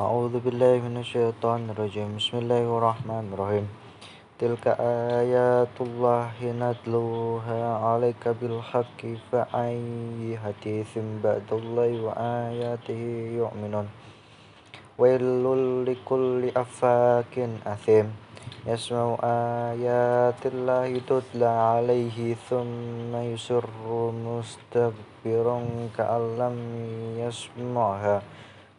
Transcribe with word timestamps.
أعوذ 0.00 0.40
بالله 0.40 0.80
من 0.88 0.96
الشيطان 1.04 1.76
الرجيم. 1.76 2.16
بسم 2.16 2.48
الله 2.48 2.64
الرحمن 2.64 3.36
الرحيم. 3.36 3.66
تلك 4.40 4.64
آيات 5.20 5.76
الله 5.76 6.40
نتلوها 6.40 7.60
عليك 7.84 8.24
بالحق 8.40 9.00
فأي 9.28 10.40
حديث 10.40 10.92
بعد 11.24 11.48
الله 11.52 11.90
وآياته 12.00 13.02
يؤمنون. 13.44 13.86
ويل 14.96 15.44
لكل 15.84 16.48
أفاك 16.56 17.34
أثيم. 17.68 18.06
يسمع 18.72 19.20
آيات 19.76 20.40
الله 20.48 20.90
تتلى 21.04 21.52
عليه 21.76 22.40
ثم 22.48 23.12
يسر 23.36 23.68
مستكبرا 24.16 25.58
كأن 25.92 26.22
لم 26.40 26.56
يسمعها. 27.20 28.16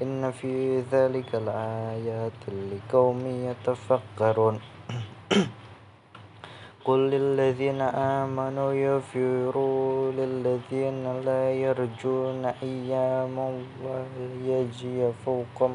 إن 0.00 0.30
في 0.32 0.80
ذلك 0.80 1.34
لآيات 1.34 2.42
لقوم 2.48 3.20
يتفكرون. 3.26 4.60
قل 6.86 7.00
للذين 7.10 7.80
آمنوا 7.80 8.72
يغفروا 8.72 10.12
للذين 10.12 11.20
لا 11.20 11.52
يرجون 11.52 12.44
أيام 12.62 13.36
ليجزي 14.18 15.12
فوقا 15.26 15.68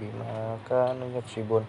بما 0.00 0.58
كانوا 0.68 1.08
يكسبون. 1.16 1.64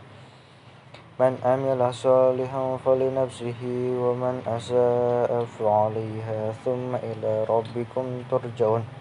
من 1.19 1.38
عمل 1.44 1.94
صالحا 1.94 2.78
فلنفسه 2.86 3.62
ومن 4.03 4.36
أساء 4.47 5.45
فعليها 5.59 6.52
ثم 6.66 6.95
إلى 6.95 7.45
ربكم 7.50 8.06
ترجعون. 8.31 9.00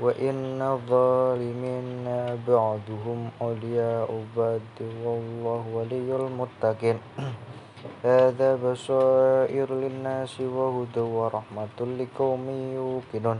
وإن 0.00 0.62
الظالمين 0.62 2.06
بعضهم 2.48 3.30
أولياء 3.42 4.08
بعض 4.36 4.78
والله 5.04 5.62
ولي 5.74 6.08
المتقين. 6.16 6.98
هذا 8.08 8.50
بصائر 8.56 9.68
للناس 9.74 10.40
وهدى 10.40 11.00
ورحمة 11.00 11.78
لقوم 11.80 12.44
يوقنون. 12.74 13.38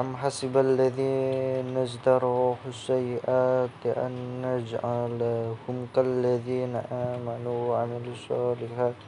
أم 0.00 0.16
حسب 0.16 0.56
الذين 0.56 1.76
ازدروا 1.76 2.54
السيئات 2.68 3.80
أن 3.86 4.12
نجعلهم 4.44 5.76
كالذين 5.94 6.74
آمنوا 6.92 7.58
وعملوا 7.68 8.14
الصالحات 8.16 8.98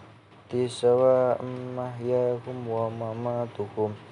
سواء 0.66 1.38
محياهم 1.76 2.58
ومماتهم؟ 2.69 4.12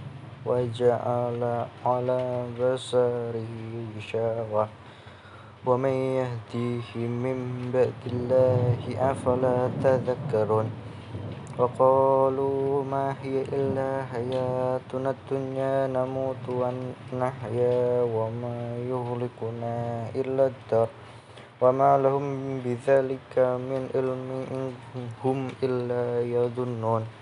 وجعل 0.45 1.41
على 1.85 2.21
بصره 2.57 3.53
غشاوة 3.97 4.67
ومن 5.65 5.95
يهديه 6.19 6.89
من 6.97 7.37
بعد 7.73 8.01
الله 8.09 8.81
أفلا 9.11 9.57
تذكرون؟ 9.83 10.67
وقالوا 11.61 12.83
ما 12.83 13.13
هي 13.21 13.45
إلا 13.53 14.05
حياتنا 14.09 15.09
الدنيا 15.13 15.87
نموت 15.87 16.45
ونحيا 16.49 17.79
وما 18.01 18.57
يهلكنا 18.89 19.75
إلا 20.15 20.43
الدار. 20.47 20.89
وما 21.61 21.91
لهم 22.01 22.25
بذلك 22.65 23.33
من 23.37 23.81
علم 23.93 24.29
إن 24.49 24.73
هم 25.23 25.39
إلا 25.63 26.05
يظنون. 26.25 27.20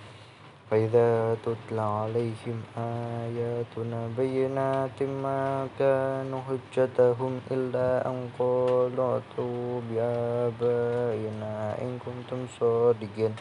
فإذا 0.69 1.37
تتلى 1.45 1.81
عليهم 1.81 2.57
آياتنا 2.77 3.99
بينات 4.17 5.03
ما 5.03 5.67
كان 5.79 6.29
حجتهم 6.47 7.41
إلا 7.51 8.05
أن 8.09 8.29
قالوا 8.39 9.15
ائتوا 9.15 9.81
بآبائنا 9.89 11.53
إن 11.81 11.91
كنتم 12.05 12.39
صادقين 12.59 13.33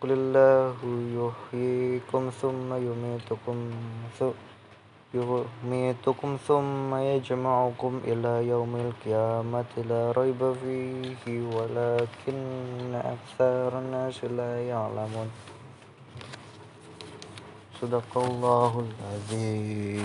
قل 0.00 0.10
الله 0.12 0.76
يحييكم 1.20 2.30
ثم 2.40 2.68
يميتكم 2.88 3.58
يميتكم 5.14 6.36
ثم 6.48 6.94
يجمعكم 6.94 8.00
إلى 8.04 8.48
يوم 8.48 8.72
القيامة 8.76 9.72
لا 9.90 10.12
ريب 10.16 10.40
فيه 10.62 11.22
ولكن 11.56 12.94
أكثر 12.94 13.78
الناس 13.78 14.24
لا 14.24 14.52
يعلمون 14.68 15.28
صدق 17.80 18.18
الله 18.18 18.72
العظيم. 18.86 20.00